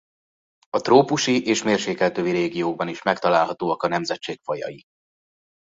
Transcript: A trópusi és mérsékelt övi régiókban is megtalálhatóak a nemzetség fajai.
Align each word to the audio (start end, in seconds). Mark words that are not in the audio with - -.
A 0.69 0.79
trópusi 0.79 1.45
és 1.47 1.63
mérsékelt 1.63 2.17
övi 2.17 2.31
régiókban 2.31 2.87
is 2.87 3.01
megtalálhatóak 3.01 3.83
a 3.83 3.87
nemzetség 3.87 4.39
fajai. 4.43 4.83